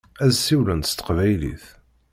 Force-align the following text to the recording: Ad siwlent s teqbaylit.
Ad 0.25 0.31
siwlent 0.35 0.89
s 0.89 0.91
teqbaylit. 0.93 1.65